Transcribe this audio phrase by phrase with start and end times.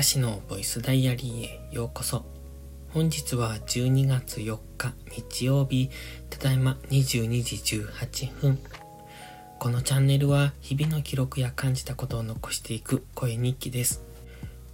[0.00, 2.24] かしのボイスダイアリーへようこそ。
[2.88, 5.90] 本日は12月4日日曜日、
[6.30, 8.58] ただいま22時18分。
[9.58, 14.02] このチャンネルは日々の記録や感じたことを残していく声日記です。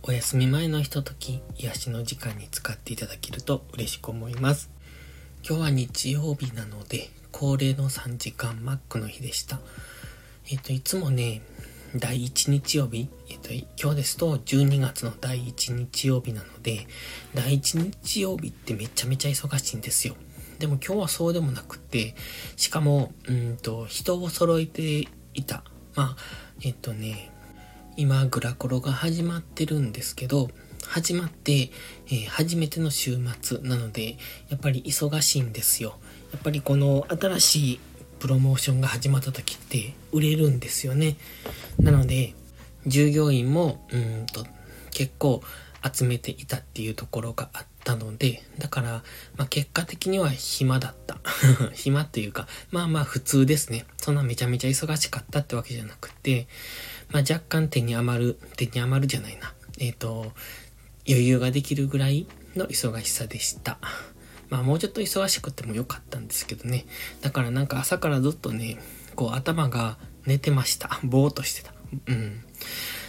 [0.05, 4.71] お休み前のひととき、癒しの時間に使っていただけると嬉しく思います。
[5.45, 9.59] 今日は日曜日なので、恒例の3時間マックの日でした。
[10.49, 11.43] えっ、と、いつもね、
[11.95, 16.87] 第1日曜日、えっと、今日ですと12月の第1日曜日なので、
[17.35, 20.17] 第1日曜日ってめちゃめちゃ忙しいんですよ。
[20.59, 22.15] でも今日はそうでもなくて、
[22.57, 25.63] しかも、うんと、人を揃えていた。
[25.95, 26.17] まあ、
[26.63, 27.31] えっとね、
[27.97, 30.51] 今、グラコロが始まってるんですけど、
[30.87, 31.71] 始まって、
[32.07, 34.17] えー、初めての週末なので、
[34.49, 35.99] やっぱり忙しいんですよ。
[36.33, 37.81] やっぱりこの新しい
[38.19, 41.17] プロモーションが始まった時って売れるんですよね。
[41.79, 42.35] なので、
[42.87, 44.47] 従業員も、うんと、
[44.91, 45.43] 結構
[45.93, 49.03] 集めていたっていうところがあったので、だから、
[49.37, 51.19] まあ、結果的には暇だった。
[51.75, 53.85] 暇っていうか、まあまあ普通ですね。
[53.97, 56.49] そんなめちゃめちゃ忙しかったってわけじゃなくて、
[57.11, 59.53] まあ若干手に余る、手に余るじゃないな。
[59.79, 60.33] えっ、ー、と、
[61.09, 63.79] 余裕ができるぐらいの忙しさでした。
[64.49, 66.87] まあもうちょっと忙しくてもよかったんですけどね。
[67.21, 68.79] だからなんか朝からずっとね、
[69.15, 71.01] こう頭が寝てました。
[71.03, 71.73] ぼーっとしてた。
[72.07, 72.43] うん。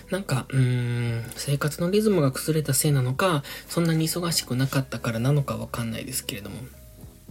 [0.10, 6.58] なんか、うーん、生活のリズムが崩れたせいなのか、そんなに忙しくなかったからなのかわかんないですけれども。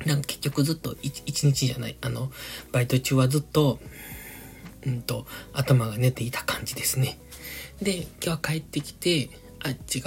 [0.04, 2.30] なんか結局ずっと一日じゃない、あの、
[2.72, 3.80] バイト中はずっと、
[4.84, 7.18] うんと、頭が寝ていた感じですね。
[7.80, 9.30] で、今日は帰ってきて、
[9.66, 10.00] あ、違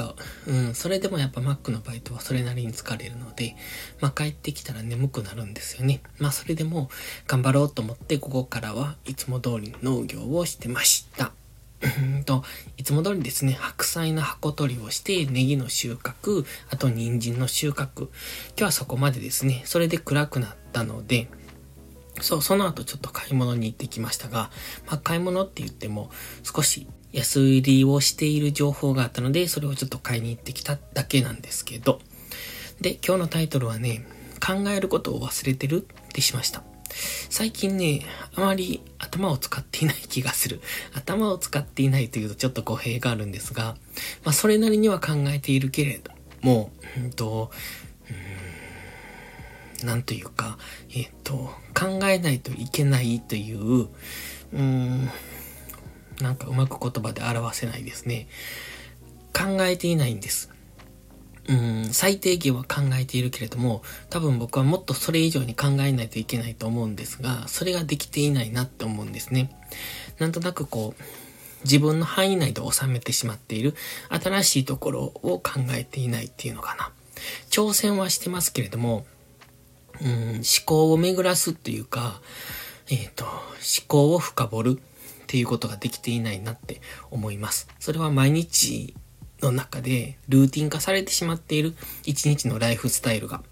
[0.48, 0.54] う。
[0.68, 3.56] うん、それでもやっぱ Mac のバイトはそれなりに疲れるので、
[4.00, 6.02] まあ帰ってきたら眠くなるんですよね。
[6.20, 6.90] まあそれでも
[7.28, 11.32] 頑張ろうと思ってここからはいつも通り農業をしてました。
[11.82, 12.44] うんと、
[12.78, 18.04] いつも通りですね、白菜の箱取りをして、ネギの収穫、あと人参の収穫。
[18.04, 18.10] 今
[18.58, 21.30] 日はそこまでですね、それで暗くなったので、
[22.22, 24.50] そう、その後ちょっと買い物に行ってきましたが、
[24.88, 26.12] まあ買い物って言っても
[26.44, 32.00] 少し安売りをしている情報があったので、それをちょっと買いに行ってきただけなんですけど。
[32.82, 34.06] で、今日のタイトルはね、
[34.46, 36.64] 考えることを忘れてるってしました。
[37.30, 38.02] 最近ね、
[38.36, 40.62] あまり頭を使っていない気がする。
[40.94, 43.76] 頭を使っていないというとちょっと語弊があるんですが、
[44.24, 47.52] まあそれなりには考えているけれども、うんと、
[49.86, 50.58] なんというか、
[50.96, 55.10] えっ、と、考えないといけないという、うーん、
[56.22, 58.28] なんかうまく言葉で表せないですね。
[59.34, 60.52] 考えていないんです。
[61.48, 69.52] うん、最低限は考えているけれども、多分僕はもっとそれ以上に考えないといけないと思うんですが、それができていないなって思うんですね。
[70.20, 71.04] なんとなくこう、
[71.64, 73.76] 自分の範囲内で収めてしまっている
[74.10, 76.92] 新しいところを考えていないっていうのかな。
[77.50, 79.06] 挑戦はしてますけれども、
[80.02, 82.22] うん、思考を巡らすっていうか、
[82.90, 83.34] えっ、ー、と、思
[83.88, 87.68] 考を深掘るっていうことができていないなって思います。
[87.80, 88.96] それは毎日
[89.42, 93.44] の中でルーティン化されてしまっている一日のライフスタイルが。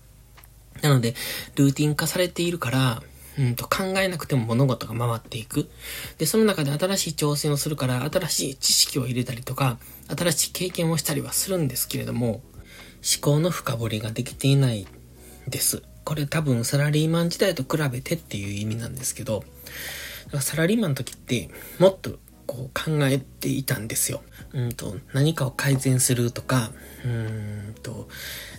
[0.82, 1.16] なので、
[1.56, 3.04] ルーティン化されているから、
[3.38, 5.70] うんと考えなくても物事が回っていく。
[6.18, 9.78] で、その中で新しい挑戦をするから、新しい知識を入れたりとか、
[10.08, 12.42] 新しい経験をしたりはするんですけれども、思
[13.22, 14.88] 考の深掘りができていない
[15.48, 15.84] です。
[16.08, 19.44] これ多分サラリーマン時代と比べてっていう意味なんですけど、
[20.40, 24.24] サラリーマンの時って、もっとこう考えていたんですよ。
[24.54, 26.72] うんと、何かを改善するとか、
[27.04, 28.08] うんと、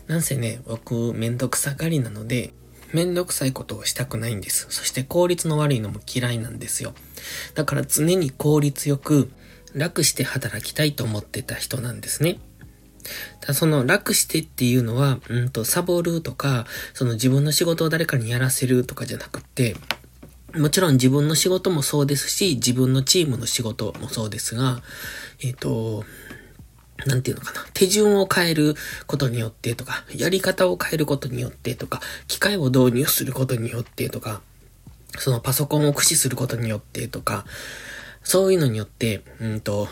[0.08, 2.52] なんせね、僕、めんどくさがりなので、
[2.92, 4.66] めんどくさいことをしたくないんです。
[4.68, 6.92] そして効率の悪いのも嫌いなんですよ。
[7.54, 9.30] だから常に効率よく、
[9.72, 12.40] 楽して働きたいと思ってた人なんですね。
[13.40, 19.76] だその楽してっていうのは、うんと、サボるとか、その自分の仕事を誰かにやらせるとかじゃなくって、
[20.54, 24.82] もちろん自分の仕事もそうですし、自分のチームの仕事もそうですが、
[25.42, 26.04] えっ、ー、と、
[27.06, 27.66] なんていうのかな。
[27.74, 28.74] 手順を変える
[29.06, 34.40] ことによってとか、やり方を変えることによってとか、機械を導入することによってとか、
[35.18, 37.44] そのパソコンを駆使することによってとか、
[38.22, 39.88] そういうのによって、うんと、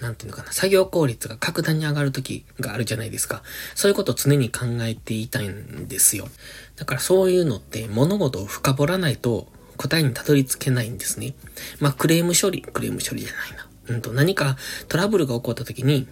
[0.00, 3.42] なんていうのかな、作業効率が格段に上がる時があるじゃないですか。
[3.74, 6.28] そういうことを常に考えていたいんですよ。
[6.76, 11.34] だからそういうのって物事を深掘らないと答えにたどり着けないんですね。
[11.80, 13.68] まあ、クレーム処理、クレーム処理じゃないな。
[13.88, 14.56] うんと、何か
[14.88, 16.06] トラブルが起こった時に、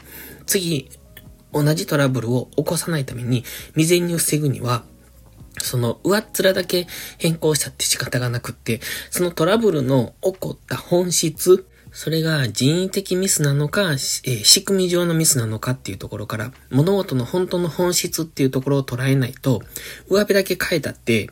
[0.47, 0.89] 次、
[1.53, 4.85] 同じトラブルを起こさないために、未然に防ぐには、
[5.63, 6.87] その上っ面だけ
[7.19, 8.81] 変更しちゃって仕方がなくって、
[9.11, 19.63] そのトラブルの起こった本質、それが人為的ミスなのか、えー、仕組み上のミスなのかっていうところから、物事の本当の本質っていうところを捉えないと、
[20.11, 21.31] 上辺だけ変えたって、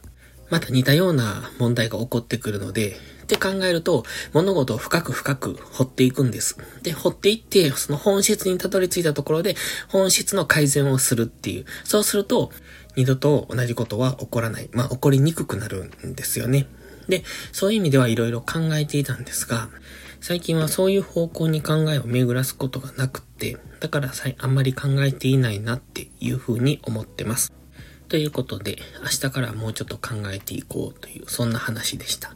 [0.48, 6.56] また似たような問題が起こってくるので、って考えると、物事を深く深く掘っていくんです。
[6.82, 9.56] で、掘っていって、その本質にたどり着いたところで、
[9.88, 11.66] 本質の改善をするっていう。
[11.84, 12.50] そうすると、
[12.96, 14.70] 二度と同じことは起こらない。
[14.72, 16.68] まあ、起こりにくくなるんですよね。
[17.06, 17.22] で、
[17.52, 19.68] そういう意味ではいろいろ考えていたんですが、
[20.26, 27.52] 最近はそういう方向に考えを巡らすことがなくって、だからあんまり考えていないなっていうふうに思ってます。
[28.08, 32.30] ということで、明日からもうちょっと考えていこうという、そんな話でした。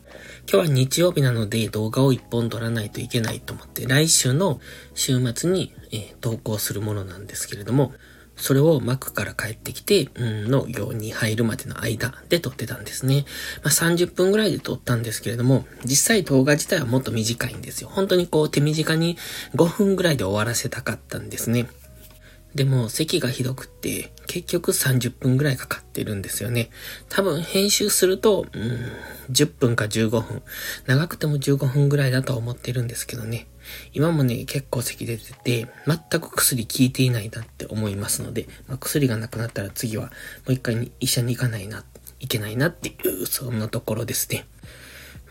[0.53, 4.61] 今日は日曜日なので動画を一本撮らないといけないと思って、来週の
[4.93, 7.95] 週末に、えー、投稿するものなんですけれども、
[8.39, 13.27] それをマックから帰ってきて、うん、の行に入るまでの間で撮ってたんですね。
[13.63, 17.91] まあ、30分ぐらいで撮ったんですけれども、実際動画自体はもっと短いんですよ。
[17.91, 19.19] 本当にこう手短に
[19.55, 21.69] 5分ぐらいで終わらせたかったんですね。
[22.55, 26.71] でも、席がひどくって、結局30分ぐらいかかってるんですよね。
[27.09, 28.93] 多分編集すると、うん、
[29.31, 30.43] 10分か15分。
[30.87, 33.47] 長くても15分ぐらいだと思ってるんですけどね。
[33.93, 40.11] 今もね、結構咳出てて、全く薬効いていないなって思いますので、まあ、薬がなくなったら次はも
[40.49, 41.85] う一回医者に行かないな、
[42.19, 44.47] いけないなっていう、そんなところですね。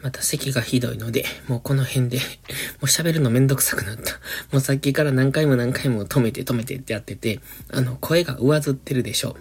[0.02, 2.18] また咳がひどいので、もうこの辺で、
[2.80, 4.14] もう喋るのめんどくさくなった。
[4.52, 7.40] もうさっきから何回も何回も止めて止めてってやってて、
[7.70, 9.36] あの、声が上ずってるでしょ。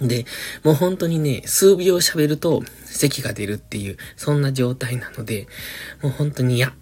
[0.00, 0.26] で、
[0.62, 5.48] もう本当にね、数秒喋ると咳が出るっていう、そんな状態なので、
[6.02, 6.72] もう本当に嫌。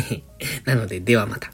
[0.64, 1.52] なので、ではまた。